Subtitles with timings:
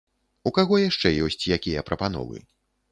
[0.49, 2.45] У каго яшчэ ёсць якія прапановы?